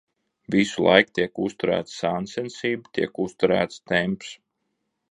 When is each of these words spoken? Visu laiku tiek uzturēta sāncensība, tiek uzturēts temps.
Visu 0.55 0.85
laiku 0.87 1.13
tiek 1.17 1.41
uzturēta 1.45 1.95
sāncensība, 1.99 2.95
tiek 2.99 3.25
uzturēts 3.27 3.85
temps. 3.95 4.35